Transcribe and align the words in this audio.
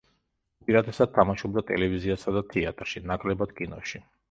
უპირატესად 0.63 1.11
თამაშობდა 1.17 1.63
ტელევიზიასა 1.69 2.35
და 2.39 2.43
თეატრში, 2.55 3.05
ნაკლებად 3.13 3.57
კინოში. 3.61 4.07